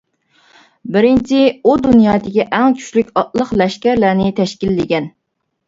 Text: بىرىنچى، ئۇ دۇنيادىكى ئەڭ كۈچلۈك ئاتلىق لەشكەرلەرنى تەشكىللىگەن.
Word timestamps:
بىرىنچى، 0.95 1.41
ئۇ 1.65 1.75
دۇنيادىكى 1.83 2.47
ئەڭ 2.47 2.79
كۈچلۈك 2.81 3.13
ئاتلىق 3.23 3.55
لەشكەرلەرنى 3.63 4.35
تەشكىللىگەن. 4.43 5.11